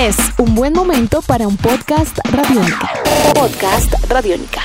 Es 0.00 0.16
un 0.38 0.54
buen 0.54 0.72
momento 0.72 1.20
para 1.20 1.46
un 1.46 1.58
podcast 1.58 2.20
radiónica. 2.32 2.90
Podcast 3.34 3.92
radiónica. 4.08 4.62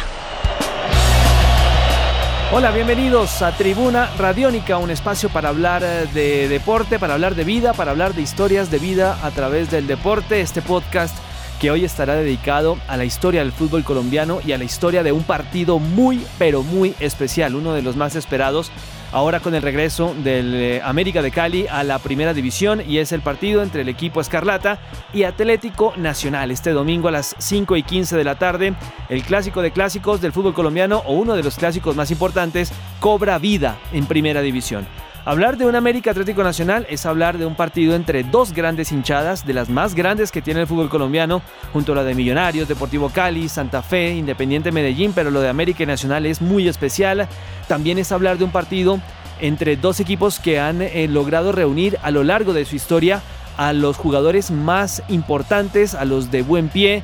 Hola, 2.54 2.72
bienvenidos 2.72 3.42
a 3.42 3.52
Tribuna 3.52 4.10
Radiónica, 4.18 4.78
un 4.78 4.92
espacio 4.92 5.28
para 5.28 5.50
hablar 5.50 5.84
eh, 5.84 6.08
de 6.14 6.48
deporte, 6.48 7.00
para 7.00 7.16
hablar 7.16 7.36
de 7.36 7.44
vida, 7.44 7.74
para 7.74 7.92
hablar 7.92 8.14
de 8.14 8.22
historias 8.22 8.72
de 8.72 8.80
vida 8.80 9.20
a 9.24 9.32
través 9.32 9.70
del 9.70 9.88
deporte. 9.88 10.40
Este 10.40 10.62
podcast 10.62 11.18
que 11.60 11.70
hoy 11.70 11.84
estará 11.84 12.16
dedicado 12.16 12.78
a 12.88 12.96
la 12.96 13.04
historia 13.04 13.42
del 13.42 13.52
fútbol 13.52 13.84
colombiano 13.84 14.40
y 14.46 14.54
a 14.54 14.58
la 14.58 14.64
historia 14.64 15.04
de 15.04 15.12
un 15.12 15.24
partido 15.24 15.80
muy, 15.80 16.26
pero 16.38 16.64
muy 16.64 16.96
especial, 17.02 17.56
uno 17.56 17.74
de 17.74 17.82
los 17.82 17.98
más 17.98 18.16
esperados 18.16 18.72
ahora 19.16 19.40
con 19.40 19.56
el 19.56 19.62
regreso 19.62 20.14
del 20.26 20.54
eh, 20.54 20.82
América 20.84 21.22
de 21.22 21.32
Cali 21.32 21.68
a 21.68 21.86
la 21.86 22.00
primera 22.00 22.34
división 22.34 22.84
y 22.86 22.98
es 22.98 23.14
el 23.14 23.22
partido 23.22 23.64
entre 23.64 23.84
el 23.84 23.88
equipo 23.88 24.20
Escarlata 24.20 24.78
y 25.14 25.24
Atlético 25.24 25.94
Nacional. 25.96 26.52
Este 26.52 26.72
domingo 26.72 27.08
a 27.08 27.12
las 27.12 27.34
5 27.38 27.78
y 27.78 27.84
15 27.84 28.18
de 28.18 28.24
la 28.26 28.36
tarde, 28.36 28.74
el 29.08 29.24
clásico 29.24 29.62
de 29.62 29.72
clásicos 29.72 30.20
del 30.20 30.34
fútbol 30.34 30.54
colombiano 30.54 31.02
o 31.06 31.14
uno 31.14 31.36
de 31.36 31.44
los 31.44 31.56
clásicos 31.56 31.96
más 31.96 32.12
importantes 32.12 32.74
cobra 33.00 33.38
vida 33.38 33.78
en 33.94 34.06
primera 34.06 34.42
división. 34.42 34.86
Hablar 35.28 35.58
de 35.58 35.66
un 35.66 35.76
América 35.76 36.12
Atlético 36.12 36.44
Nacional 36.44 36.86
es 36.88 37.08
hablar 37.08 37.40
de 37.40 37.48
un 37.48 37.56
partido 37.56 37.96
entre 37.96 38.24
dos 38.24 38.54
grandes 38.54 38.92
hinchadas, 38.92 39.44
de 39.44 39.56
las 39.56 39.70
más 39.70 39.96
grandes 39.96 40.32
que 40.32 40.44
tiene 40.44 40.62
el 40.62 40.68
fútbol 40.68 40.88
colombiano, 40.88 41.42
junto 41.74 41.94
a 41.94 41.96
la 41.96 42.04
de 42.04 42.14
Millonarios, 42.14 42.68
Deportivo 42.68 43.10
Cali, 43.10 43.50
Santa 43.50 43.82
Fe, 43.82 44.14
Independiente 44.14 44.72
Medellín, 44.72 45.14
pero 45.16 45.32
lo 45.32 45.42
de 45.42 45.50
América 45.50 45.84
Nacional 45.84 46.28
es 46.28 46.44
muy 46.44 46.68
especial. 46.68 47.28
También 47.68 47.98
es 47.98 48.12
hablar 48.12 48.38
de 48.38 48.44
un 48.44 48.52
partido 48.52 49.00
entre 49.42 49.78
dos 49.78 50.00
equipos 50.00 50.40
que 50.40 50.60
han 50.60 50.84
eh, 50.84 51.08
logrado 51.08 51.52
reunir 51.52 51.98
a 52.04 52.12
lo 52.12 52.24
largo 52.24 52.54
de 52.54 52.66
su 52.66 52.76
historia 52.76 53.24
a 53.58 53.74
los 53.74 53.98
jugadores 53.98 54.52
más 54.52 55.02
importantes, 55.08 55.96
a 55.96 56.06
los 56.06 56.30
de 56.30 56.44
buen 56.44 56.70
pie, 56.70 57.02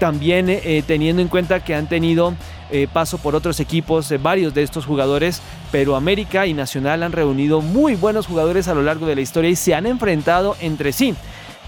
también 0.00 0.48
eh, 0.48 0.82
teniendo 0.84 1.22
en 1.22 1.28
cuenta 1.28 1.60
que 1.60 1.76
han 1.76 1.88
tenido 1.88 2.34
eh, 2.72 2.88
paso 2.92 3.18
por 3.18 3.34
otros 3.34 3.60
equipos, 3.60 4.12
varios 4.22 4.54
de 4.54 4.62
estos 4.62 4.86
jugadores, 4.86 5.42
pero 5.72 5.96
América 5.96 6.46
y 6.46 6.54
Nacional 6.54 7.02
han 7.02 7.12
reunido 7.12 7.60
muy 7.60 7.94
buenos 7.94 8.26
jugadores 8.26 8.68
a 8.68 8.74
lo 8.74 8.82
largo 8.82 9.06
de 9.06 9.14
la 9.14 9.20
historia 9.20 9.50
y 9.50 9.56
se 9.56 9.74
han 9.74 9.86
enfrentado 9.86 10.56
entre 10.60 10.92
sí. 10.92 11.14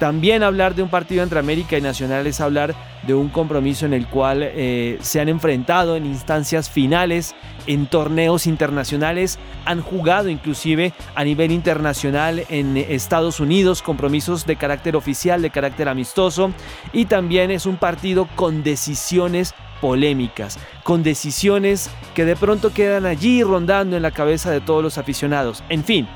También 0.03 0.43
hablar 0.43 0.75
de 0.75 0.83
un 0.83 0.89
partido 0.89 1.23
entre 1.23 1.39
América 1.39 1.79
y 1.79 1.81
Nacional 1.81 2.27
es 2.27 2.41
hablar 2.41 2.75
de 3.07 3.15
un 3.15 3.29
compromiso 3.29 3.87
en 3.87 3.95
el 3.95 4.09
cual 4.09 4.41
eh, 4.43 4.99
se 5.01 5.21
han 5.21 5.29
enfrentado 5.29 5.95
en 5.95 6.07
instancias 6.07 6.69
finales, 6.69 7.37
en 7.69 7.87
torneos 7.87 8.49
internacionales, 8.49 9.39
han 9.65 9.81
jugado 9.81 10.29
inclusive 10.29 10.93
a 11.15 11.23
nivel 11.23 11.53
internacional 11.53 12.45
en 12.49 12.77
Estados 12.77 13.39
Unidos, 13.39 13.81
compromisos 13.81 14.45
de 14.45 14.57
carácter 14.57 14.97
oficial, 14.97 15.41
de 15.41 15.51
carácter 15.51 15.89
amistoso, 15.89 16.53
y 16.93 17.05
también 17.05 17.53
es 17.53 17.65
un 17.65 17.77
partido 17.77 18.29
con 18.35 18.65
decisiones 18.65 19.55
polémicas, 19.83 20.61
con 20.85 21.03
decisiones 21.03 21.91
que 22.15 22.25
de 22.25 22.37
pronto 22.37 22.73
quedan 22.73 23.05
allí 23.05 23.43
rondando 23.43 23.97
en 23.97 24.03
la 24.03 24.13
cabeza 24.13 24.53
de 24.53 24.61
todos 24.61 24.83
los 24.83 24.97
aficionados. 24.97 25.65
En 25.69 25.83
fin, 25.83 26.07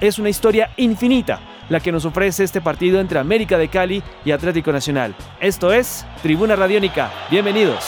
es 0.00 0.20
una 0.20 0.30
historia 0.30 0.70
infinita 0.76 1.40
la 1.68 1.80
que 1.80 1.90
nos 1.90 2.04
ofrece 2.04 2.44
este 2.44 2.60
partido 2.60 3.00
entre 3.00 3.18
América 3.18 3.58
de 3.58 3.66
Cali 3.66 4.00
y 4.24 4.30
Atlético 4.30 4.70
Nacional. 4.70 5.16
Esto 5.40 5.72
es 5.72 6.06
Tribuna 6.22 6.54
Radiónica. 6.54 7.10
Bienvenidos. 7.28 7.84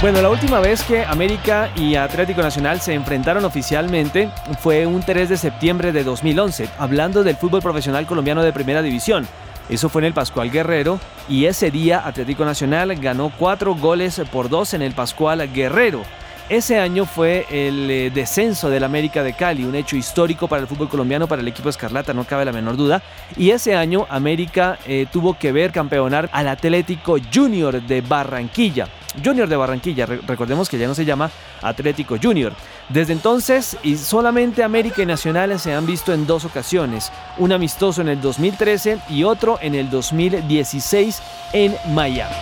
Bueno, 0.00 0.20
la 0.20 0.28
última 0.28 0.60
vez 0.60 0.84
que 0.84 1.02
América 1.02 1.70
y 1.74 1.96
Atlético 1.96 2.42
Nacional 2.42 2.80
se 2.80 2.92
enfrentaron 2.92 3.44
oficialmente 3.44 4.30
fue 4.60 4.86
un 4.86 5.02
3 5.02 5.30
de 5.30 5.36
septiembre 5.38 5.92
de 5.92 6.04
2011, 6.04 6.68
hablando 6.78 7.24
del 7.24 7.36
fútbol 7.36 7.62
profesional 7.62 8.06
colombiano 8.06 8.42
de 8.42 8.52
primera 8.52 8.82
división. 8.82 9.26
Eso 9.68 9.88
fue 9.88 10.02
en 10.02 10.06
el 10.06 10.12
Pascual 10.12 10.50
Guerrero 10.50 11.00
y 11.28 11.46
ese 11.46 11.70
día 11.70 12.06
Atlético 12.06 12.44
Nacional 12.44 12.94
ganó 12.96 13.32
cuatro 13.38 13.74
goles 13.74 14.20
por 14.30 14.48
dos 14.48 14.74
en 14.74 14.82
el 14.82 14.92
Pascual 14.92 15.50
Guerrero. 15.52 16.02
Ese 16.50 16.78
año 16.78 17.06
fue 17.06 17.46
el 17.50 17.90
eh, 17.90 18.10
descenso 18.10 18.68
del 18.68 18.84
América 18.84 19.22
de 19.22 19.32
Cali, 19.32 19.64
un 19.64 19.74
hecho 19.74 19.96
histórico 19.96 20.46
para 20.46 20.60
el 20.60 20.68
fútbol 20.68 20.90
colombiano, 20.90 21.26
para 21.26 21.40
el 21.40 21.48
equipo 21.48 21.70
Escarlata, 21.70 22.12
no 22.12 22.24
cabe 22.24 22.44
la 22.44 22.52
menor 22.52 22.76
duda. 22.76 23.02
Y 23.38 23.48
ese 23.50 23.74
año 23.74 24.06
América 24.10 24.78
eh, 24.86 25.06
tuvo 25.10 25.38
que 25.38 25.52
ver 25.52 25.72
campeonar 25.72 26.28
al 26.32 26.48
Atlético 26.48 27.16
Junior 27.32 27.80
de 27.80 28.02
Barranquilla. 28.02 28.88
Junior 29.24 29.48
de 29.48 29.56
Barranquilla, 29.56 30.04
recordemos 30.04 30.68
que 30.68 30.76
ya 30.76 30.86
no 30.86 30.94
se 30.94 31.06
llama 31.06 31.30
Atlético 31.62 32.16
Junior. 32.22 32.52
Desde 32.90 33.14
entonces, 33.14 33.78
y 33.82 33.96
solamente 33.96 34.62
América 34.62 35.00
y 35.02 35.06
Nacional 35.06 35.58
se 35.58 35.72
han 35.72 35.86
visto 35.86 36.12
en 36.12 36.26
dos 36.26 36.44
ocasiones, 36.44 37.10
un 37.38 37.52
amistoso 37.52 38.02
en 38.02 38.08
el 38.08 38.20
2013 38.20 38.98
y 39.08 39.24
otro 39.24 39.58
en 39.62 39.74
el 39.74 39.88
2016 39.88 41.22
en 41.54 41.74
Miami. 41.94 42.34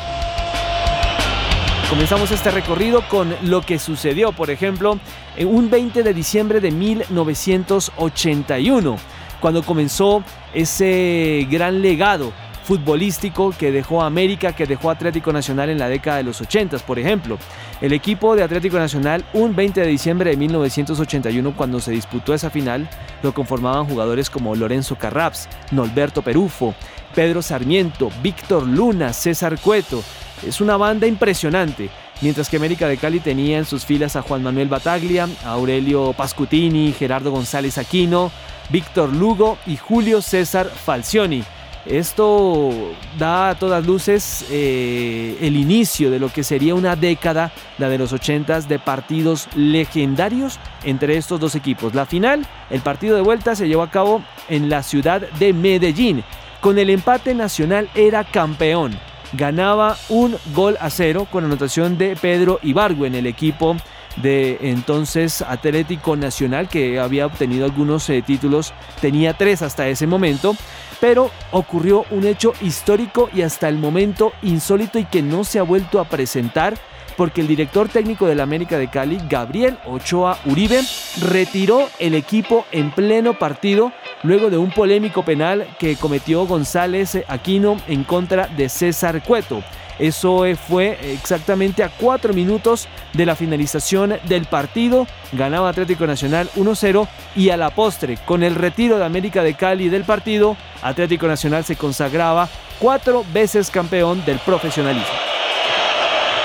Comenzamos 1.89 2.33
este 2.33 2.51
recorrido 2.51 3.09
con 3.09 3.33
lo 3.43 3.61
que 3.61 3.79
sucedió, 3.79 4.33
por 4.33 4.51
ejemplo, 4.51 4.99
en 5.37 5.47
un 5.47 5.71
20 5.71 6.03
de 6.03 6.13
diciembre 6.13 6.59
de 6.59 6.73
1981, 6.73 8.97
cuando 9.41 9.63
comenzó 9.63 10.25
ese 10.55 11.47
gran 11.51 11.83
legado 11.83 12.33
futbolístico 12.65 13.55
que 13.57 13.71
dejó 13.71 14.03
América, 14.03 14.55
que 14.55 14.67
dejó 14.67 14.91
Atlético 14.91 15.33
Nacional 15.33 15.71
en 15.71 15.79
la 15.79 15.89
década 15.89 16.19
de 16.19 16.25
los 16.25 16.39
80, 16.41 16.79
por 16.79 16.99
ejemplo. 16.99 17.39
El 17.83 17.93
equipo 17.93 18.37
de 18.37 18.45
Atlético 18.45 18.79
Nacional, 18.79 19.25
un 19.33 19.57
20 19.57 19.81
de 19.81 19.89
diciembre 19.89 20.31
de 20.31 20.37
1981, 20.37 21.57
cuando 21.57 21.81
se 21.81 21.91
disputó 21.91 22.33
esa 22.33 22.49
final, 22.49 22.89
lo 23.25 23.35
conformaban 23.35 23.87
jugadores 23.87 24.31
como 24.31 24.55
Lorenzo 24.55 24.97
Carraps, 24.97 25.49
Norberto 25.73 26.23
Perufo, 26.23 26.77
Pedro 27.13 27.43
Sarmiento, 27.43 28.09
Víctor 28.23 28.69
Luna, 28.69 29.13
César 29.13 29.59
Cueto, 29.59 30.01
es 30.47 30.61
una 30.61 30.77
banda 30.77 31.09
impresionante. 31.09 31.91
Mientras 32.21 32.49
que 32.49 32.57
América 32.57 32.87
de 32.87 32.99
Cali 32.99 33.19
tenía 33.19 33.59
en 33.59 33.65
sus 33.65 33.85
filas 33.85 34.15
a 34.15 34.23
Juan 34.23 34.45
Manuel 34.45 34.69
Bataglia, 34.69 35.29
Aurelio 35.45 36.13
Pascutini, 36.13 36.93
Gerardo 36.93 37.33
González 37.33 37.79
Aquino, 37.79 38.31
Víctor 38.71 39.13
Lugo 39.13 39.59
y 39.67 39.77
Julio 39.77 40.23
César 40.23 40.69
Falcioni. 40.69 41.43
Esto 41.87 42.71
da 43.19 43.51
a 43.51 43.55
todas 43.57 43.85
luces 43.85 44.47
eh, 44.51 45.37
el 45.41 45.57
inicio 45.57 46.11
de 46.11 46.21
lo 46.21 46.29
que 46.29 46.45
sería 46.45 46.77
una 46.77 46.95
década, 46.95 47.53
la 47.79 47.89
de 47.89 47.99
los 47.99 48.13
80 48.13 48.61
de 48.63 48.79
partidos 48.79 49.49
legendarios 49.57 50.61
entre 50.85 51.17
estos 51.17 51.41
dos 51.41 51.55
equipos. 51.57 51.95
La 51.95 52.07
final, 52.07 52.47
el 52.71 52.81
partido 52.83 53.17
de 53.17 53.23
vuelta 53.23 53.57
se 53.57 53.67
llevó 53.67 53.83
a 53.83 53.91
cabo 53.91 54.23
en 54.49 54.71
la 54.71 54.83
ciudad 54.85 55.21
de 55.21 55.53
Medellín. 55.53 56.23
Con 56.61 56.79
el 56.79 56.91
empate 56.91 57.35
nacional 57.35 57.89
era 57.95 58.23
campeón 58.23 58.97
ganaba 59.33 59.97
un 60.09 60.37
gol 60.55 60.77
a 60.81 60.91
cero 60.91 61.27
con 61.31 61.45
anotación 61.45 61.97
de 61.99 62.17
Pedro 62.17 62.61
en 62.63 63.15
el 63.15 63.27
equipo 63.27 63.77
de 64.17 64.59
entonces 64.63 65.43
Atlético 65.43 66.17
Nacional 66.17 66.69
que 66.69 66.99
había 66.99 67.27
obtenido 67.27 67.65
algunos 67.65 68.09
eh, 68.11 68.23
títulos, 68.23 68.73
tenía 69.01 69.35
tres 69.35 69.63
hasta 69.63 69.89
ese 69.89 70.07
momento, 70.07 70.57
pero 71.01 71.31
ocurrió 71.51 72.05
un 72.11 72.27
hecho 72.27 72.53
histórico 72.61 73.29
y 73.35 73.43
hasta 73.43 73.69
el 73.69 73.79
momento 73.79 74.33
insólito 74.43 74.99
y 74.99 75.05
que 75.05 75.23
no 75.23 75.45
se 75.45 75.59
ha 75.59 75.63
vuelto 75.63 76.01
a 76.01 76.05
presentar 76.05 76.75
porque 77.17 77.41
el 77.41 77.47
director 77.47 77.89
técnico 77.89 78.27
del 78.27 78.41
América 78.41 78.79
de 78.79 78.89
Cali, 78.89 79.21
Gabriel 79.29 79.79
Ochoa 79.87 80.39
Uribe, 80.45 80.81
retiró 81.21 81.89
el 81.99 82.15
equipo 82.15 82.65
en 82.73 82.91
pleno 82.91 83.39
partido 83.39 83.93
luego 84.23 84.51
de 84.51 84.59
un 84.59 84.71
polémico 84.71 85.25
penal 85.25 85.67
que 85.79 85.97
cometió 85.97 86.47
González 86.47 87.19
Aquino 87.29 87.77
en 87.87 88.05
contra 88.05 88.47
de 88.49 88.69
César 88.69 89.23
Cueto. 89.23 89.63
Eso 89.99 90.45
fue 90.69 90.99
exactamente 91.13 91.85
a 91.85 91.89
cuatro 91.91 92.33
minutos 92.33 92.89
de 93.13 93.27
la 93.27 93.37
finalización 93.37 94.19
del 94.25 94.47
partido. 94.47 95.07
Ganaba 95.33 95.69
Atlético 95.69 96.07
Nacional 96.07 96.49
1-0 96.57 97.07
y 97.37 97.51
a 97.51 97.57
la 97.57 97.71
postre, 97.71 98.19
con 98.25 98.43
el 98.43 98.55
retiro 98.55 98.99
de 98.99 99.05
América 99.05 99.43
de 99.43 99.55
Cali 99.55 99.89
del 99.89 100.05
partido, 100.05 100.57
Atlético 100.83 101.27
Nacional 101.27 101.65
se 101.65 101.77
consagraba 101.77 102.49
cuatro 102.79 103.25
veces 103.33 103.71
campeón 103.71 104.25
del 104.25 104.39
profesionalismo. 104.41 105.07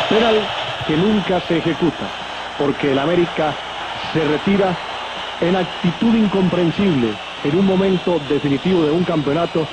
Penal 0.10 0.48
que 0.86 0.96
nunca 0.96 1.42
se 1.42 1.58
ejecuta, 1.58 2.08
porque 2.58 2.92
el 2.92 3.00
América 3.00 3.54
se 4.14 4.24
retira 4.24 4.78
en 5.42 5.56
actitud 5.56 6.16
incomprensible, 6.16 7.10
en 7.44 7.58
un 7.58 7.66
momento 7.66 8.20
definitivo 8.30 8.84
de 8.84 8.92
un 8.92 9.04
campeonato 9.04 9.68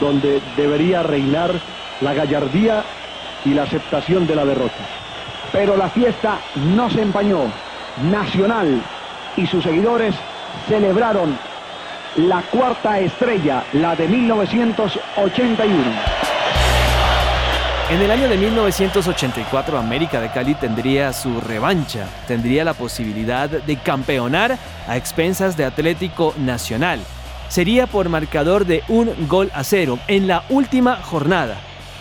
donde 0.00 0.40
debería 0.56 1.02
reinar 1.02 1.52
la 2.00 2.14
gallardía 2.14 2.84
y 3.44 3.50
la 3.50 3.64
aceptación 3.64 4.26
de 4.26 4.34
la 4.34 4.44
derrota. 4.44 4.84
Pero 5.52 5.76
la 5.76 5.88
fiesta 5.88 6.38
no 6.74 6.90
se 6.90 7.02
empañó. 7.02 7.44
Nacional 8.10 8.82
y 9.36 9.46
sus 9.46 9.62
seguidores 9.62 10.14
celebraron 10.68 11.38
la 12.16 12.42
cuarta 12.42 12.98
estrella, 12.98 13.64
la 13.72 13.94
de 13.94 14.08
1981. 14.08 16.26
En 17.88 18.02
el 18.02 18.10
año 18.10 18.28
de 18.28 18.36
1984 18.36 19.78
América 19.78 20.20
de 20.20 20.28
Cali 20.30 20.54
tendría 20.54 21.12
su 21.12 21.40
revancha, 21.40 22.08
tendría 22.26 22.64
la 22.64 22.74
posibilidad 22.74 23.48
de 23.48 23.76
campeonar 23.76 24.58
a 24.88 24.96
expensas 24.96 25.56
de 25.56 25.64
Atlético 25.64 26.34
Nacional. 26.36 27.00
sería 27.48 27.86
por 27.86 28.08
marcador 28.08 28.66
de 28.66 28.82
un 28.88 29.28
gol 29.28 29.52
a 29.54 29.62
cero 29.62 30.00
en 30.08 30.26
la 30.26 30.42
última 30.48 30.96
jornada. 30.96 31.56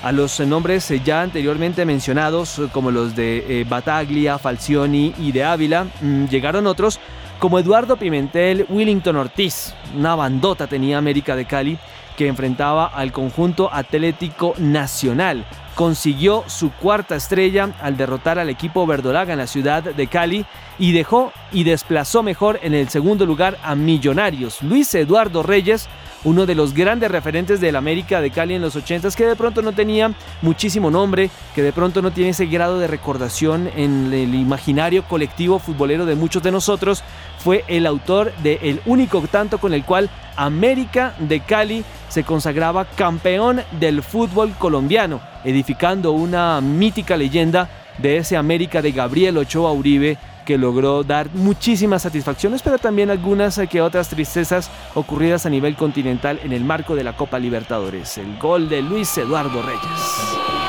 A 0.06 0.12
los 0.12 0.40
nombres 0.40 0.94
ya 1.04 1.24
anteriormente 1.24 1.84
mencionados, 1.84 2.62
como 2.72 2.92
los 2.92 3.16
de 3.16 3.62
eh, 3.62 3.66
Bataglia, 3.68 4.38
Falcioni 4.38 5.16
y 5.18 5.31
de 5.31 5.44
Ávila, 5.44 5.88
mm, 6.00 6.25
llegaron 6.25 6.68
otros 6.68 7.00
como 7.40 7.57
Eduardo 7.57 7.98
Pimentel, 7.98 8.68
Willington 8.69 9.16
Ortiz. 9.16 9.74
Una 9.98 10.13
bandota 10.13 10.68
tenía 10.68 11.00
América 11.00 11.36
de 11.36 11.46
Cali 11.46 11.80
que 12.16 12.28
enfrentaba 12.28 12.86
al 12.86 13.12
conjunto 13.12 13.68
Atlético 13.74 14.54
Nacional. 14.60 15.44
Consiguió 15.74 16.44
su 16.46 16.69
cuarta 16.69 17.16
estrella 17.16 17.72
al 17.81 17.98
derrotar 17.98 18.38
al 18.38 18.50
equipo 18.50 18.86
verdolaga 18.86 19.34
en 19.34 19.40
la 19.40 19.48
ciudad 19.48 19.81
de 19.81 20.06
Cali 20.06 20.46
y 20.78 20.92
dejó 20.92 21.34
y 21.51 21.63
desplazó 21.63 22.22
mejor 22.22 22.60
en 22.62 22.75
el 22.75 22.90
segundo 22.90 23.25
lugar 23.25 23.58
a 23.63 23.74
Millonarios. 23.74 24.62
Luis 24.62 24.94
Eduardo 24.94 25.42
Reyes 25.42 25.90
uno 26.25 26.45
de 26.45 26.56
los 26.56 26.74
grandes 26.74 27.10
referentes 27.10 27.62
del 27.62 27.75
América 27.75 28.19
de 28.19 28.31
Cali 28.31 28.56
en 28.56 28.62
los 28.62 28.75
80 28.75 29.06
que 29.12 29.25
de 29.25 29.36
pronto 29.36 29.62
no 29.62 29.72
tenía 29.72 30.13
muchísimo 30.42 30.89
nombre, 30.89 31.30
que 31.54 31.62
de 31.62 31.72
pronto 31.72 32.01
no 32.01 32.12
tiene 32.12 32.31
ese 32.31 32.48
grado 32.48 32.80
de 32.80 32.88
recordación 32.88 33.69
en 33.75 34.12
el 34.12 34.33
imaginario 34.33 35.04
colectivo 35.04 35.60
futbolero 35.60 36.06
de 36.06 36.16
muchos 36.16 36.42
de 36.42 36.51
nosotros, 36.51 37.04
fue 37.38 37.63
el 37.68 37.86
autor 37.86 38.33
del 38.38 38.57
el 38.62 38.81
único 38.86 39.22
tanto 39.22 39.60
con 39.60 39.74
el 39.74 39.86
cual 39.86 40.10
América 40.36 41.13
de 41.19 41.42
Cali 41.42 41.86
se 42.10 42.24
consagraba 42.24 42.86
campeón 42.86 43.62
del 43.80 44.01
fútbol 44.01 44.54
colombiano, 44.57 45.22
edificando 45.44 46.12
una 46.12 46.60
mítica 46.62 47.16
leyenda 47.16 47.69
de 48.00 48.18
ese 48.18 48.36
América 48.36 48.81
de 48.81 48.92
Gabriel 48.92 49.38
Ochoa 49.38 49.72
Uribe 49.72 50.18
que 50.46 50.58
logró 50.58 51.04
dar 51.04 51.30
muchísimas 51.34 52.04
satisfacciones, 52.04 52.62
pero 52.62 52.78
también 52.78 53.10
algunas 53.10 53.58
eh, 53.58 53.68
que 53.68 53.82
otras 53.82 54.08
tristezas 54.08 54.70
ocurridas 54.94 55.46
a 55.46 55.50
nivel 55.50 55.76
continental 55.76 56.40
en 56.44 56.54
el 56.54 56.64
marco 56.64 56.96
de 56.96 57.04
la 57.04 57.18
Copa 57.18 57.40
Libertadores. 57.40 58.18
El 58.18 58.38
gol 58.38 58.70
de 58.70 58.82
Luis 58.82 59.18
Eduardo 59.18 59.62
Reyes. 59.62 60.65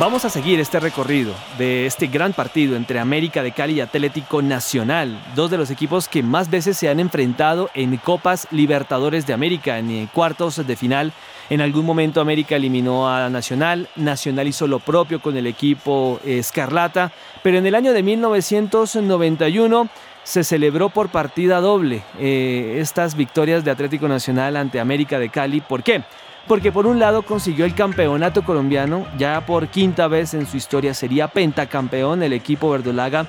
Vamos 0.00 0.24
a 0.24 0.30
seguir 0.30 0.60
este 0.60 0.78
recorrido 0.78 1.34
de 1.58 1.84
este 1.84 2.06
gran 2.06 2.32
partido 2.32 2.76
entre 2.76 3.00
América 3.00 3.42
de 3.42 3.50
Cali 3.50 3.72
y 3.72 3.80
Atlético 3.80 4.42
Nacional, 4.42 5.20
dos 5.34 5.50
de 5.50 5.58
los 5.58 5.72
equipos 5.72 6.06
que 6.06 6.22
más 6.22 6.48
veces 6.48 6.78
se 6.78 6.88
han 6.88 7.00
enfrentado 7.00 7.68
en 7.74 7.96
Copas 7.96 8.46
Libertadores 8.52 9.26
de 9.26 9.32
América, 9.32 9.76
en 9.76 9.90
eh, 9.90 10.08
cuartos 10.14 10.64
de 10.64 10.76
final. 10.76 11.12
En 11.50 11.60
algún 11.60 11.84
momento 11.84 12.20
América 12.20 12.54
eliminó 12.54 13.08
a 13.08 13.28
Nacional, 13.28 13.88
Nacional 13.96 14.46
hizo 14.46 14.68
lo 14.68 14.78
propio 14.78 15.20
con 15.20 15.36
el 15.36 15.48
equipo 15.48 16.20
Escarlata, 16.24 17.10
pero 17.42 17.58
en 17.58 17.66
el 17.66 17.74
año 17.74 17.92
de 17.92 18.04
1991 18.04 19.88
se 20.22 20.44
celebró 20.44 20.90
por 20.90 21.08
partida 21.08 21.60
doble 21.60 22.04
eh, 22.20 22.76
estas 22.80 23.16
victorias 23.16 23.64
de 23.64 23.72
Atlético 23.72 24.06
Nacional 24.06 24.56
ante 24.56 24.78
América 24.78 25.18
de 25.18 25.28
Cali. 25.28 25.60
¿Por 25.60 25.82
qué? 25.82 26.04
Porque 26.48 26.72
por 26.72 26.86
un 26.86 26.98
lado 26.98 27.22
consiguió 27.22 27.66
el 27.66 27.74
campeonato 27.74 28.42
colombiano, 28.42 29.06
ya 29.18 29.44
por 29.44 29.68
quinta 29.68 30.08
vez 30.08 30.32
en 30.32 30.46
su 30.46 30.56
historia 30.56 30.94
sería 30.94 31.28
pentacampeón 31.28 32.22
el 32.22 32.32
equipo 32.32 32.70
verdolaga, 32.70 33.26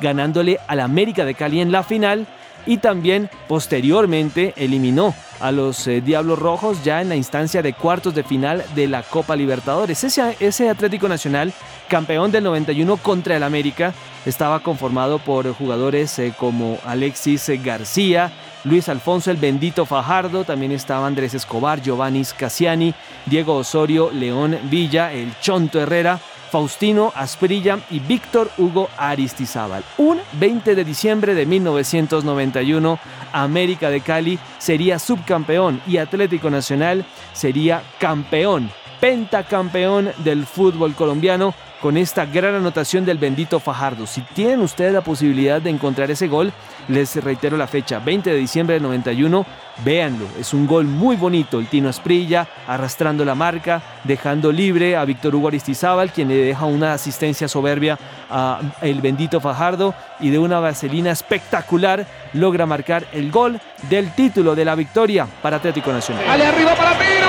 ganándole 0.00 0.58
al 0.66 0.80
América 0.80 1.24
de 1.24 1.34
Cali 1.34 1.60
en 1.60 1.70
la 1.70 1.84
final 1.84 2.26
y 2.66 2.78
también 2.78 3.30
posteriormente 3.46 4.52
eliminó 4.56 5.14
a 5.40 5.52
los 5.52 5.86
eh, 5.86 6.00
Diablos 6.00 6.38
Rojos 6.38 6.82
ya 6.82 7.00
en 7.00 7.08
la 7.08 7.16
instancia 7.16 7.62
de 7.62 7.72
cuartos 7.72 8.14
de 8.14 8.24
final 8.24 8.64
de 8.74 8.88
la 8.88 9.02
Copa 9.02 9.36
Libertadores. 9.36 10.02
Ese, 10.02 10.36
ese 10.40 10.68
Atlético 10.68 11.08
Nacional, 11.08 11.52
campeón 11.88 12.30
del 12.32 12.44
91 12.44 12.96
contra 12.98 13.36
el 13.36 13.42
América, 13.42 13.94
estaba 14.24 14.60
conformado 14.60 15.18
por 15.18 15.52
jugadores 15.54 16.18
eh, 16.18 16.34
como 16.36 16.78
Alexis 16.84 17.50
García, 17.62 18.32
Luis 18.64 18.88
Alfonso 18.88 19.30
el 19.30 19.36
Bendito 19.36 19.86
Fajardo, 19.86 20.44
también 20.44 20.72
estaba 20.72 21.06
Andrés 21.06 21.34
Escobar, 21.34 21.80
Giovanni 21.80 22.24
Cassiani, 22.36 22.94
Diego 23.26 23.54
Osorio, 23.56 24.10
León 24.12 24.58
Villa, 24.64 25.12
el 25.12 25.38
Chonto 25.40 25.80
Herrera, 25.80 26.18
Faustino 26.50 27.12
Asprilla 27.14 27.78
y 27.90 28.00
Víctor 28.00 28.50
Hugo 28.58 28.88
Aristizábal. 28.96 29.84
Un 29.98 30.20
20 30.32 30.74
de 30.74 30.84
diciembre 30.84 31.34
de 31.34 31.46
1991, 31.46 32.98
América 33.32 33.90
de 33.90 34.00
Cali 34.00 34.38
sería 34.58 34.98
subcampeón 34.98 35.80
y 35.86 35.98
Atlético 35.98 36.50
Nacional 36.50 37.04
sería 37.32 37.82
campeón, 37.98 38.70
pentacampeón 39.00 40.10
del 40.18 40.46
fútbol 40.46 40.94
colombiano 40.94 41.54
con 41.80 41.96
esta 41.96 42.24
gran 42.26 42.54
anotación 42.54 43.04
del 43.04 43.18
bendito 43.18 43.60
Fajardo. 43.60 44.06
Si 44.06 44.20
tienen 44.20 44.60
ustedes 44.60 44.92
la 44.92 45.02
posibilidad 45.02 45.60
de 45.60 45.70
encontrar 45.70 46.10
ese 46.10 46.26
gol, 46.26 46.52
les 46.88 47.22
reitero 47.22 47.56
la 47.56 47.66
fecha, 47.66 47.98
20 47.98 48.30
de 48.30 48.36
diciembre 48.36 48.74
del 48.74 48.82
91, 48.82 49.44
véanlo, 49.84 50.26
es 50.38 50.54
un 50.54 50.66
gol 50.66 50.86
muy 50.86 51.16
bonito, 51.16 51.58
el 51.58 51.66
Tino 51.66 51.88
Esprilla 51.88 52.46
arrastrando 52.66 53.24
la 53.24 53.34
marca, 53.34 53.82
dejando 54.04 54.50
libre 54.50 54.96
a 54.96 55.04
Víctor 55.04 55.34
Hugo 55.34 55.48
Aristizábal, 55.48 56.12
quien 56.12 56.28
le 56.28 56.36
deja 56.36 56.64
una 56.64 56.94
asistencia 56.94 57.46
soberbia 57.46 57.98
a 58.30 58.60
el 58.80 59.00
bendito 59.00 59.40
Fajardo 59.40 59.94
y 60.20 60.30
de 60.30 60.38
una 60.38 60.60
vaselina 60.60 61.10
espectacular 61.10 62.06
logra 62.32 62.66
marcar 62.66 63.06
el 63.12 63.30
gol 63.30 63.60
del 63.88 64.12
título 64.12 64.54
de 64.54 64.64
la 64.64 64.74
victoria 64.74 65.26
para 65.42 65.58
Atlético 65.58 65.92
Nacional. 65.92 66.40
arriba 66.40 66.74
para 66.74 66.98
Pino, 66.98 67.25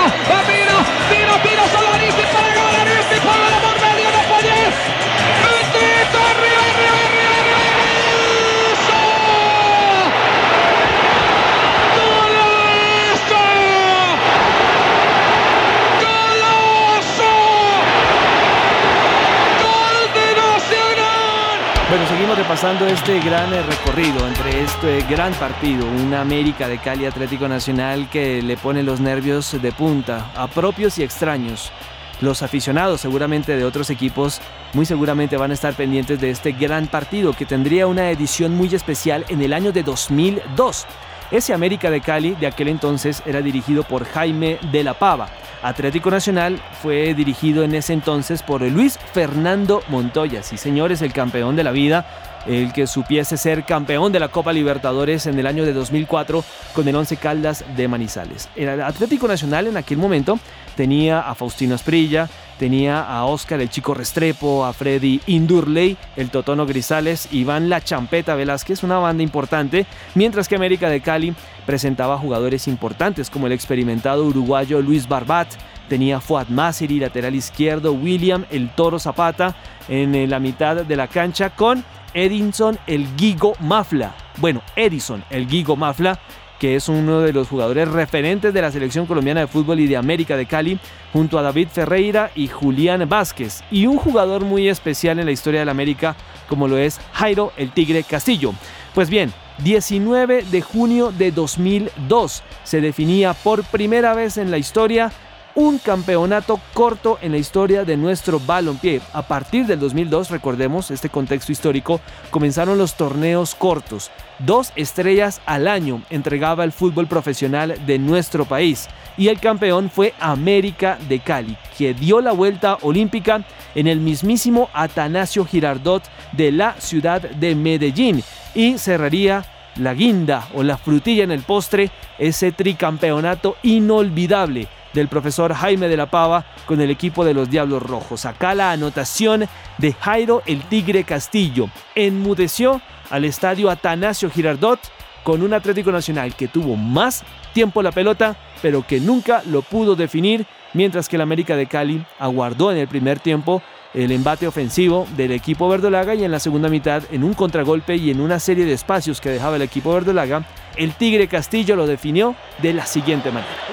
repasando 22.57 22.87
este 22.87 23.19
gran 23.19 23.53
eh, 23.53 23.61
recorrido 23.61 24.27
entre 24.27 24.63
este 24.63 25.01
gran 25.07 25.31
partido, 25.35 25.85
una 25.87 26.21
América 26.21 26.67
de 26.67 26.79
Cali 26.79 27.05
Atlético 27.05 27.47
Nacional 27.47 28.09
que 28.09 28.41
le 28.41 28.57
pone 28.57 28.81
los 28.81 28.99
nervios 28.99 29.61
de 29.61 29.71
punta 29.71 30.31
a 30.35 30.47
propios 30.47 30.97
y 30.97 31.03
extraños. 31.03 31.71
Los 32.19 32.41
aficionados 32.41 33.01
seguramente 33.01 33.55
de 33.55 33.63
otros 33.63 33.91
equipos 33.91 34.41
muy 34.73 34.87
seguramente 34.87 35.37
van 35.37 35.51
a 35.51 35.53
estar 35.53 35.75
pendientes 35.75 36.19
de 36.19 36.31
este 36.31 36.51
gran 36.51 36.87
partido 36.87 37.31
que 37.33 37.45
tendría 37.45 37.85
una 37.85 38.09
edición 38.09 38.55
muy 38.55 38.73
especial 38.73 39.23
en 39.29 39.43
el 39.43 39.53
año 39.53 39.71
de 39.71 39.83
2002. 39.83 40.87
Ese 41.29 41.53
América 41.53 41.91
de 41.91 42.01
Cali 42.01 42.33
de 42.39 42.47
aquel 42.47 42.69
entonces 42.69 43.21
era 43.27 43.41
dirigido 43.41 43.83
por 43.83 44.03
Jaime 44.03 44.57
de 44.71 44.83
la 44.83 44.95
Pava. 44.95 45.29
Atlético 45.61 46.09
Nacional 46.09 46.59
fue 46.81 47.13
dirigido 47.13 47.63
en 47.63 47.75
ese 47.75 47.93
entonces 47.93 48.43
por 48.43 48.61
Luis 48.61 48.97
Fernando 49.13 49.81
Montoya. 49.89 50.43
Sí, 50.43 50.57
señores, 50.57 51.01
el 51.01 51.13
campeón 51.13 51.55
de 51.55 51.63
la 51.63 51.71
vida, 51.71 52.05
el 52.47 52.73
que 52.73 52.87
supiese 52.87 53.37
ser 53.37 53.63
campeón 53.65 54.11
de 54.11 54.19
la 54.19 54.29
Copa 54.29 54.53
Libertadores 54.53 55.27
en 55.27 55.37
el 55.37 55.47
año 55.47 55.65
de 55.65 55.73
2004 55.73 56.43
con 56.73 56.87
el 56.87 56.95
Once 56.95 57.17
Caldas 57.17 57.63
de 57.75 57.87
Manizales. 57.87 58.49
El 58.55 58.81
Atlético 58.81 59.27
Nacional 59.27 59.67
en 59.67 59.77
aquel 59.77 59.97
momento 59.97 60.39
tenía 60.75 61.21
a 61.21 61.35
Faustino 61.35 61.75
Asprilla, 61.75 62.29
tenía 62.57 63.01
a 63.01 63.25
Oscar 63.25 63.59
el 63.61 63.69
Chico 63.69 63.93
Restrepo, 63.93 64.65
a 64.65 64.73
Freddy 64.73 65.21
Indurley, 65.27 65.97
el 66.15 66.29
Totono 66.29 66.65
Grisales, 66.65 67.27
Iván 67.31 67.69
La 67.69 67.81
Champeta 67.81 68.35
Velázquez, 68.35 68.83
una 68.83 68.97
banda 68.97 69.23
importante, 69.23 69.85
mientras 70.15 70.47
que 70.47 70.55
América 70.55 70.89
de 70.89 71.01
Cali 71.01 71.33
presentaba 71.65 72.17
jugadores 72.17 72.67
importantes 72.67 73.29
como 73.29 73.47
el 73.47 73.53
experimentado 73.53 74.25
uruguayo 74.25 74.81
Luis 74.81 75.07
Barbat, 75.07 75.49
tenía 75.89 76.19
Fuad 76.19 76.47
Masiri, 76.47 76.99
lateral 76.99 77.35
izquierdo, 77.35 77.93
William 77.93 78.45
el 78.51 78.69
Toro 78.69 78.99
Zapata 78.99 79.55
en 79.89 80.29
la 80.29 80.39
mitad 80.39 80.77
de 80.77 80.95
la 80.95 81.07
cancha 81.07 81.49
con 81.49 81.83
Edinson 82.17 82.79
el 82.87 83.07
Gigo 83.15 83.53
Mafla. 83.59 84.15
Bueno, 84.37 84.63
Edison 84.75 85.23
el 85.29 85.47
Gigo 85.47 85.75
Mafla 85.75 86.19
que 86.59 86.75
es 86.75 86.89
uno 86.89 87.21
de 87.21 87.33
los 87.33 87.47
jugadores 87.47 87.87
referentes 87.87 88.51
de 88.51 88.61
la 88.63 88.71
selección 88.71 89.05
colombiana 89.05 89.41
de 89.41 89.47
fútbol 89.47 89.79
y 89.79 89.85
de 89.85 89.95
América 89.95 90.35
de 90.35 90.47
Cali, 90.47 90.79
junto 91.13 91.37
a 91.37 91.43
David 91.43 91.67
Ferreira 91.67 92.31
y 92.33 92.47
Julián 92.47 93.07
Vázquez, 93.07 93.63
y 93.69 93.85
un 93.85 93.97
jugador 93.97 94.43
muy 94.43 94.67
especial 94.67 95.19
en 95.19 95.25
la 95.25 95.31
historia 95.31 95.59
de 95.59 95.67
la 95.67 95.71
América, 95.71 96.15
como 96.49 96.67
lo 96.67 96.79
es 96.79 96.99
Jairo 97.13 97.53
el 97.57 97.71
Tigre 97.71 98.03
Castillo. 98.03 98.53
Pues 98.95 99.07
bien, 99.09 99.31
19 99.59 100.43
de 100.43 100.61
junio 100.61 101.11
de 101.11 101.31
2002 101.31 102.43
se 102.63 102.81
definía 102.81 103.35
por 103.35 103.63
primera 103.63 104.15
vez 104.15 104.37
en 104.37 104.49
la 104.49 104.57
historia 104.57 105.11
un 105.57 105.79
campeonato 105.79 106.61
corto 106.75 107.17
en 107.19 107.31
la 107.31 107.39
historia 107.39 107.83
de 107.83 107.97
nuestro 107.97 108.39
balompié. 108.39 109.01
A 109.11 109.23
partir 109.23 109.65
del 109.65 109.79
2002, 109.79 110.29
recordemos 110.29 110.91
este 110.91 111.09
contexto 111.09 111.51
histórico, 111.51 111.99
comenzaron 112.29 112.77
los 112.77 112.93
torneos 112.93 113.55
cortos. 113.55 114.11
Dos 114.37 114.71
estrellas 114.75 115.41
al 115.47 115.67
año 115.67 116.03
entregaba 116.11 116.63
el 116.63 116.71
fútbol 116.71 117.07
profesional 117.07 117.75
de 117.87 117.97
nuestro 117.97 118.45
país 118.45 118.87
y 119.17 119.29
el 119.29 119.39
campeón 119.39 119.89
fue 119.89 120.13
América 120.19 120.99
de 121.09 121.21
Cali, 121.21 121.57
que 121.75 121.95
dio 121.95 122.21
la 122.21 122.33
vuelta 122.33 122.77
olímpica 122.83 123.43
en 123.73 123.87
el 123.87 123.99
mismísimo 123.99 124.69
Atanasio 124.73 125.43
Girardot 125.43 126.03
de 126.33 126.51
la 126.51 126.79
ciudad 126.79 127.19
de 127.21 127.55
Medellín 127.55 128.23
y 128.53 128.77
cerraría 128.77 129.43
la 129.75 129.95
guinda 129.95 130.47
o 130.53 130.61
la 130.61 130.77
frutilla 130.77 131.23
en 131.23 131.31
el 131.31 131.41
postre, 131.41 131.89
ese 132.19 132.51
tricampeonato 132.51 133.55
inolvidable 133.63 134.67
del 134.97 135.09
profesor 135.09 135.53
Jaime 135.53 135.87
de 135.87 135.95
la 135.95 136.07
Pava 136.07 136.43
con 136.65 136.81
el 136.81 136.89
equipo 136.89 137.23
de 137.23 137.35
los 137.35 137.51
Diablos 137.51 137.83
Rojos. 137.83 138.25
Acá 138.25 138.55
la 138.55 138.71
anotación 138.71 139.47
de 139.77 139.93
Jairo 139.93 140.41
el 140.47 140.63
Tigre 140.63 141.03
Castillo 141.03 141.69
enmudeció 141.93 142.81
al 143.11 143.23
estadio 143.23 143.69
Atanasio 143.69 144.31
Girardot 144.31 144.79
con 145.23 145.43
un 145.43 145.53
Atlético 145.53 145.91
Nacional 145.91 146.35
que 146.35 146.47
tuvo 146.47 146.75
más 146.75 147.23
tiempo 147.53 147.83
la 147.83 147.91
pelota, 147.91 148.35
pero 148.63 148.87
que 148.87 148.99
nunca 148.99 149.43
lo 149.45 149.61
pudo 149.61 149.95
definir, 149.95 150.47
mientras 150.73 151.07
que 151.07 151.17
el 151.17 151.21
América 151.21 151.55
de 151.55 151.67
Cali 151.67 152.03
aguardó 152.17 152.71
en 152.71 152.77
el 152.77 152.87
primer 152.87 153.19
tiempo 153.19 153.61
el 153.93 154.11
embate 154.11 154.47
ofensivo 154.47 155.07
del 155.15 155.31
equipo 155.31 155.69
verdolaga 155.69 156.15
y 156.15 156.23
en 156.23 156.31
la 156.31 156.39
segunda 156.39 156.69
mitad, 156.69 157.03
en 157.11 157.23
un 157.23 157.35
contragolpe 157.35 157.95
y 157.97 158.09
en 158.09 158.19
una 158.19 158.39
serie 158.39 158.65
de 158.65 158.73
espacios 158.73 159.21
que 159.21 159.29
dejaba 159.29 159.57
el 159.57 159.61
equipo 159.61 159.93
verdolaga, 159.93 160.43
el 160.75 160.93
Tigre 160.93 161.27
Castillo 161.27 161.75
lo 161.75 161.85
definió 161.85 162.35
de 162.63 162.73
la 162.73 162.85
siguiente 162.87 163.31
manera. 163.31 163.66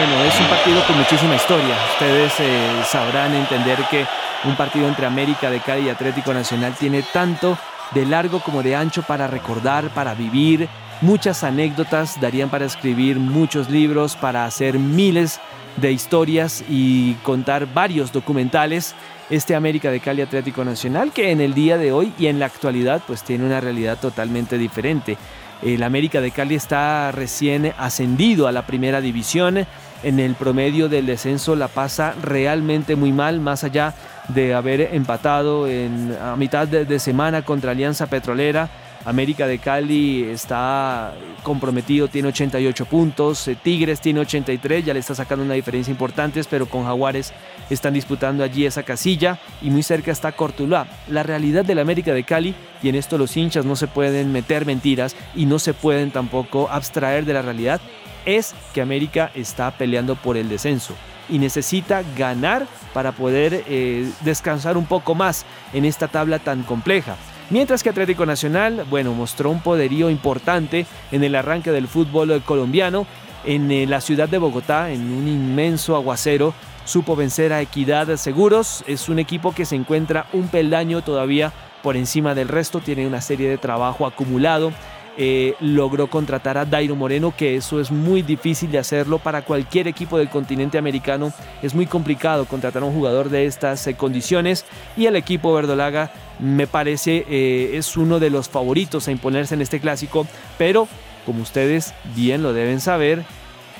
Bueno, 0.00 0.24
es 0.24 0.40
un 0.40 0.46
partido 0.46 0.82
con 0.86 0.96
muchísima 0.96 1.34
historia. 1.34 1.76
Ustedes 1.92 2.32
eh, 2.40 2.82
sabrán 2.86 3.34
entender 3.34 3.78
que 3.90 4.06
un 4.44 4.56
partido 4.56 4.88
entre 4.88 5.04
América 5.04 5.50
de 5.50 5.60
Cali 5.60 5.82
y 5.84 5.88
Atlético 5.90 6.32
Nacional 6.32 6.72
tiene 6.72 7.02
tanto 7.02 7.58
de 7.92 8.06
largo 8.06 8.40
como 8.40 8.62
de 8.62 8.74
ancho 8.74 9.02
para 9.02 9.26
recordar, 9.26 9.90
para 9.90 10.14
vivir. 10.14 10.70
Muchas 11.02 11.44
anécdotas 11.44 12.18
darían 12.18 12.48
para 12.48 12.64
escribir 12.64 13.18
muchos 13.18 13.68
libros, 13.68 14.16
para 14.16 14.46
hacer 14.46 14.78
miles 14.78 15.38
de 15.76 15.92
historias 15.92 16.64
y 16.66 17.12
contar 17.16 17.66
varios 17.66 18.10
documentales. 18.10 18.94
Este 19.28 19.54
América 19.54 19.90
de 19.90 20.00
Cali 20.00 20.22
Atlético 20.22 20.64
Nacional 20.64 21.12
que 21.12 21.30
en 21.30 21.42
el 21.42 21.52
día 21.52 21.76
de 21.76 21.92
hoy 21.92 22.14
y 22.18 22.28
en 22.28 22.38
la 22.38 22.46
actualidad 22.46 23.02
pues 23.06 23.22
tiene 23.22 23.44
una 23.44 23.60
realidad 23.60 23.98
totalmente 24.00 24.56
diferente. 24.56 25.18
El 25.62 25.82
América 25.82 26.20
de 26.20 26.30
Cali 26.30 26.54
está 26.54 27.12
recién 27.12 27.72
ascendido 27.78 28.46
a 28.46 28.52
la 28.52 28.66
primera 28.66 29.00
división. 29.00 29.66
En 30.02 30.18
el 30.18 30.34
promedio 30.34 30.88
del 30.88 31.04
descenso 31.04 31.54
la 31.56 31.68
pasa 31.68 32.14
realmente 32.22 32.96
muy 32.96 33.12
mal, 33.12 33.40
más 33.40 33.64
allá 33.64 33.94
de 34.28 34.54
haber 34.54 34.94
empatado 34.94 35.68
en, 35.68 36.16
a 36.22 36.36
mitad 36.36 36.66
de 36.66 36.98
semana 36.98 37.42
contra 37.42 37.72
Alianza 37.72 38.06
Petrolera 38.06 38.70
América 39.04 39.46
de 39.46 39.58
Cali 39.58 40.24
está 40.24 41.14
comprometido, 41.42 42.08
tiene 42.08 42.28
88 42.28 42.84
puntos. 42.84 43.48
Eh, 43.48 43.56
Tigres 43.56 44.00
tiene 44.00 44.20
83, 44.20 44.84
ya 44.84 44.94
le 44.94 45.00
está 45.00 45.14
sacando 45.14 45.44
una 45.44 45.54
diferencia 45.54 45.90
importante, 45.90 46.40
pero 46.48 46.66
con 46.66 46.84
Jaguares 46.84 47.32
están 47.70 47.94
disputando 47.94 48.44
allí 48.44 48.66
esa 48.66 48.82
casilla 48.82 49.38
y 49.62 49.70
muy 49.70 49.82
cerca 49.82 50.12
está 50.12 50.32
Cortuluá. 50.32 50.86
La 51.08 51.22
realidad 51.22 51.64
del 51.64 51.78
América 51.78 52.12
de 52.12 52.24
Cali, 52.24 52.54
y 52.82 52.88
en 52.88 52.94
esto 52.94 53.16
los 53.16 53.36
hinchas 53.36 53.64
no 53.64 53.76
se 53.76 53.86
pueden 53.86 54.32
meter 54.32 54.66
mentiras 54.66 55.16
y 55.34 55.46
no 55.46 55.58
se 55.58 55.72
pueden 55.72 56.10
tampoco 56.10 56.68
abstraer 56.70 57.24
de 57.24 57.34
la 57.34 57.42
realidad, 57.42 57.80
es 58.26 58.54
que 58.74 58.82
América 58.82 59.30
está 59.34 59.70
peleando 59.70 60.14
por 60.14 60.36
el 60.36 60.48
descenso 60.48 60.94
y 61.30 61.38
necesita 61.38 62.02
ganar 62.16 62.66
para 62.92 63.12
poder 63.12 63.64
eh, 63.66 64.10
descansar 64.22 64.76
un 64.76 64.84
poco 64.84 65.14
más 65.14 65.46
en 65.72 65.84
esta 65.84 66.08
tabla 66.08 66.38
tan 66.38 66.64
compleja. 66.64 67.16
Mientras 67.50 67.82
que 67.82 67.90
Atlético 67.90 68.24
Nacional, 68.26 68.86
bueno, 68.88 69.12
mostró 69.12 69.50
un 69.50 69.60
poderío 69.60 70.08
importante 70.08 70.86
en 71.10 71.24
el 71.24 71.34
arranque 71.34 71.72
del 71.72 71.88
fútbol 71.88 72.40
colombiano. 72.44 73.06
En 73.44 73.72
eh, 73.72 73.86
la 73.86 74.00
ciudad 74.00 74.28
de 74.28 74.38
Bogotá, 74.38 74.90
en 74.92 75.12
un 75.12 75.26
inmenso 75.26 75.96
aguacero, 75.96 76.54
supo 76.84 77.16
vencer 77.16 77.52
a 77.52 77.60
Equidad 77.60 78.14
Seguros. 78.16 78.84
Es 78.86 79.08
un 79.08 79.18
equipo 79.18 79.52
que 79.52 79.64
se 79.64 79.74
encuentra 79.74 80.26
un 80.32 80.46
peldaño 80.46 81.02
todavía 81.02 81.52
por 81.82 81.96
encima 81.96 82.34
del 82.34 82.48
resto, 82.48 82.80
tiene 82.80 83.06
una 83.06 83.20
serie 83.20 83.48
de 83.48 83.58
trabajo 83.58 84.06
acumulado. 84.06 84.72
Eh, 85.16 85.54
logró 85.60 86.06
contratar 86.08 86.56
a 86.56 86.64
Dairo 86.64 86.94
Moreno, 86.94 87.34
que 87.36 87.56
eso 87.56 87.80
es 87.80 87.90
muy 87.90 88.22
difícil 88.22 88.70
de 88.70 88.78
hacerlo 88.78 89.18
para 89.18 89.42
cualquier 89.42 89.88
equipo 89.88 90.16
del 90.16 90.28
continente 90.28 90.78
americano. 90.78 91.32
Es 91.62 91.74
muy 91.74 91.86
complicado 91.86 92.46
contratar 92.46 92.82
a 92.82 92.86
un 92.86 92.94
jugador 92.94 93.28
de 93.28 93.46
estas 93.46 93.86
eh, 93.86 93.94
condiciones 93.94 94.64
y 94.96 95.06
el 95.06 95.16
equipo 95.16 95.52
verdolaga 95.52 96.12
me 96.38 96.66
parece 96.66 97.26
eh, 97.28 97.72
es 97.74 97.96
uno 97.96 98.18
de 98.18 98.30
los 98.30 98.48
favoritos 98.48 99.08
a 99.08 99.10
imponerse 99.10 99.54
en 99.54 99.62
este 99.62 99.80
clásico, 99.80 100.26
pero 100.56 100.88
como 101.26 101.42
ustedes 101.42 101.92
bien 102.14 102.42
lo 102.42 102.52
deben 102.52 102.80
saber, 102.80 103.24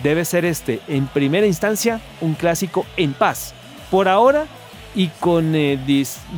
debe 0.02 0.24
ser 0.24 0.44
este 0.44 0.80
en 0.88 1.06
primera 1.06 1.46
instancia 1.46 2.00
un 2.20 2.34
clásico 2.34 2.84
en 2.96 3.12
paz. 3.12 3.54
Por 3.90 4.08
ahora 4.08 4.46
y 4.94 5.08
con 5.20 5.54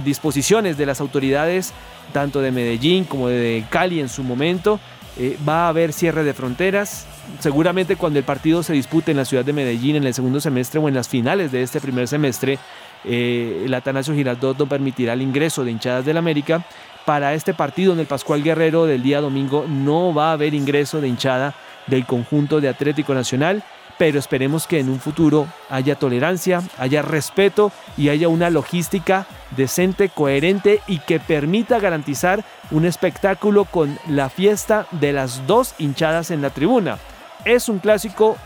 disposiciones 0.05 0.77
de 0.77 0.87
las 0.87 1.01
autoridades 1.01 1.73
tanto 2.13 2.41
de 2.41 2.53
Medellín 2.53 3.05
como 3.05 3.29
de 3.29 3.65
Cali 3.71 4.01
en 4.01 4.09
su 4.09 4.23
momento. 4.23 4.79
Eh, 5.19 5.37
va 5.47 5.67
a 5.67 5.69
haber 5.69 5.93
cierre 5.93 6.25
de 6.25 6.33
fronteras. 6.33 7.07
Seguramente 7.39 7.97
cuando 7.97 8.19
el 8.19 8.25
partido 8.25 8.63
se 8.63 8.73
dispute 8.73 9.11
en 9.11 9.17
la 9.17 9.25
ciudad 9.25 9.45
de 9.45 9.53
Medellín 9.53 9.97
en 9.97 10.05
el 10.05 10.15
segundo 10.15 10.41
semestre 10.41 10.81
o 10.81 10.89
en 10.89 10.95
las 10.95 11.09
finales 11.09 11.53
de 11.53 11.63
este 11.63 11.81
primer 11.81 12.09
semestre, 12.09 12.59
eh, 13.05 13.63
el 13.67 13.75
Atanasio 13.75 14.15
Girardot 14.15 14.59
no 14.59 14.67
permitirá 14.67 15.13
el 15.13 15.23
ingreso 15.23 15.65
de 15.65 15.71
hinchadas 15.71 16.05
del 16.05 16.17
América. 16.17 16.65
Para 17.05 17.35
este 17.35 17.53
partido 17.53 17.93
en 17.93 18.01
el 18.01 18.07
Pascual 18.07 18.43
Guerrero 18.43 18.87
del 18.87 19.03
día 19.03 19.21
domingo 19.21 19.67
no 19.69 20.15
va 20.15 20.31
a 20.31 20.33
haber 20.33 20.55
ingreso 20.55 21.01
de 21.01 21.09
hinchada 21.09 21.55
del 21.89 22.07
conjunto 22.07 22.61
de 22.61 22.69
Atlético 22.69 23.13
Nacional 23.13 23.63
pero 24.03 24.19
esperemos 24.19 24.67
que 24.67 24.81
en 24.81 24.89
un 24.89 24.99
futuro 24.99 25.47
haya 25.71 25.95
tolerancia, 25.95 26.61
haya 26.77 27.03
respeto 27.03 27.71
y 27.97 28.09
haya 28.09 28.27
una 28.27 28.51
logística 28.51 29.29
decente, 29.57 30.09
coherente 30.09 30.81
y 30.89 30.99
que 30.99 31.21
permita 31.21 31.79
garantizar 31.79 32.45
un 32.73 32.85
espectáculo 32.85 33.65
con 33.65 33.97
la 34.09 34.29
fiesta 34.29 34.89
de 34.91 35.13
las 35.13 35.47
dos 35.47 35.77
hinchadas 35.79 36.33
en 36.33 36.43
la 36.43 36.51
tribuna. 36.51 36.99
Es 37.45 37.69
un 37.69 37.79
clásico 37.79 38.37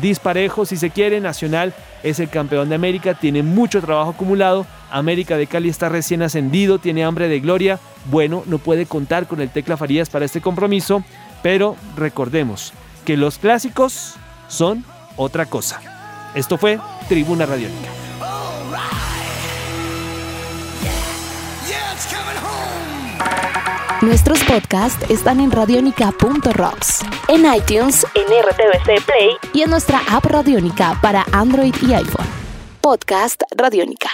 disparejo, 0.00 0.64
si 0.64 0.76
se 0.76 0.90
quiere, 0.90 1.20
Nacional. 1.20 1.74
Es 2.04 2.20
el 2.20 2.28
campeón 2.28 2.68
de 2.68 2.76
América, 2.76 3.14
tiene 3.14 3.42
mucho 3.42 3.80
trabajo 3.80 4.10
acumulado, 4.10 4.64
América 4.92 5.36
de 5.36 5.48
Cali 5.48 5.70
está 5.70 5.88
recién 5.88 6.22
ascendido, 6.22 6.78
tiene 6.78 7.02
hambre 7.02 7.26
de 7.26 7.40
gloria, 7.40 7.80
bueno, 8.12 8.44
no 8.46 8.58
puede 8.58 8.86
contar 8.86 9.26
con 9.26 9.40
el 9.40 9.50
Tecla 9.50 9.76
Farías 9.76 10.08
para 10.08 10.24
este 10.24 10.40
compromiso, 10.40 11.02
pero 11.42 11.74
recordemos 11.96 12.72
que 13.04 13.16
los 13.16 13.38
clásicos 13.38 14.18
son 14.48 14.84
otra 15.16 15.46
cosa. 15.46 15.80
Esto 16.34 16.58
fue 16.58 16.78
Tribuna 17.08 17.46
Radiónica. 17.46 17.88
Nuestros 24.04 24.44
podcasts 24.44 25.02
están 25.08 25.40
en 25.40 25.50
radionica.rocks, 25.50 27.00
en 27.28 27.54
iTunes, 27.54 28.06
en 28.14 28.26
RTVC 28.42 29.02
Play 29.06 29.30
y 29.54 29.62
en 29.62 29.70
nuestra 29.70 30.02
app 30.10 30.26
Radionica 30.26 30.98
para 31.00 31.24
Android 31.32 31.74
y 31.80 31.94
iPhone. 31.94 32.26
Podcast 32.82 33.40
Radiónica. 33.56 34.10